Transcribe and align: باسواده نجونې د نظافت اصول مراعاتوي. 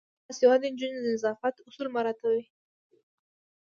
باسواده 0.27 0.67
نجونې 0.73 0.99
د 1.03 1.07
نظافت 1.15 1.55
اصول 1.67 1.87
مراعاتوي. 1.95 2.43